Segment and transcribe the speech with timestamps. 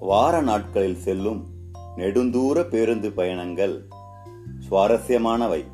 [0.00, 1.46] வார நாட்களில் செல்லும்
[1.96, 3.88] நெடுந்தூர பேருந்து பயணங்கள்
[4.70, 5.64] சுவாரஸ்யமானவை.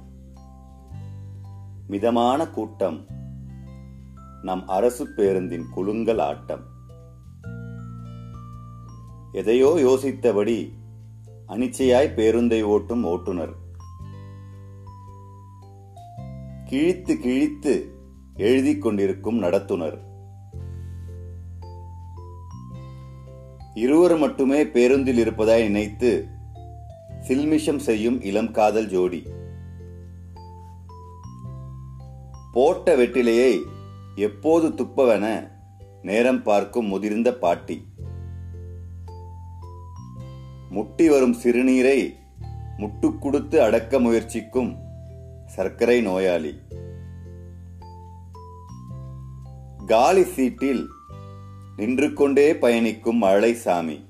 [1.86, 3.06] மிதமான கூட்டம்
[4.42, 6.64] நம் அரசு பேருந்தின் குலுங்கல் ஆட்டம்.
[9.32, 10.72] எதையோ யோசித்தபடி
[11.48, 13.54] அனிச்சையாய் பேருந்தை ஓட்டும் ஓட்டுநர்.
[16.64, 17.94] கிழித்து கிழித்து
[18.34, 20.13] எழுதிக் கொண்டிருக்கும் நடத்துனர்.
[23.74, 26.26] இருவர் மட்டுமே பேருந்தில் இருப்பதாய் நினைத்து
[27.20, 29.26] சில்மிஷம் செய்யும் இளம் காதல் ஜோடி.
[32.52, 33.60] போட்ட வெட்டிலையை
[34.14, 35.50] எப்போது துப்பவென
[36.02, 37.86] நேரம் பார்க்கும் முதிர்ந்த பாட்டி.
[40.70, 42.14] முட்டி வரும் சிறுநீரை
[42.78, 44.76] முட்டு கொடுத்து அடக்க முயற்சிக்கும்
[45.46, 46.60] சர்க்கரை நோயாளி.
[49.86, 50.88] காலி சீட்டில்
[51.76, 54.04] நின்று கொண்டே பயணிக்கும் மழை சாமி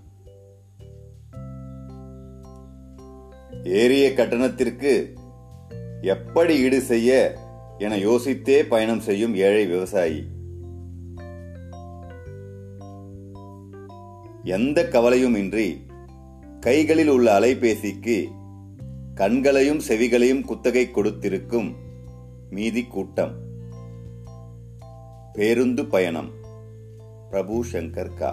[3.64, 5.12] ஏறிய கட்டணத்திற்கு
[6.00, 7.38] எப்படி ஈடு செய்ய
[7.78, 10.26] என யோசித்தே பயணம் செய்யும் ஏழை விவசாயி.
[14.42, 15.86] எந்த கவலையும் இன்றி
[16.60, 18.28] கைகளில் உள்ள அலைபேசிக்கு
[19.14, 21.76] கண்களையும் செவிகளையும் குத்தகை கொடுத்திருக்கும்
[22.50, 23.34] மீதி கூட்டம்.
[25.32, 26.42] பேருந்து பயணம்.
[27.34, 28.28] प्रभु शंकर का